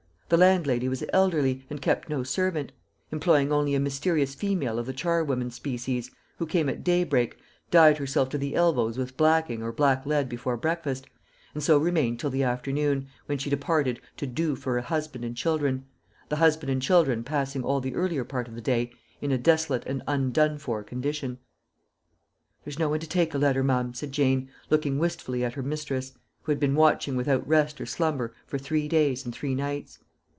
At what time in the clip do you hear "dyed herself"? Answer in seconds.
7.69-8.29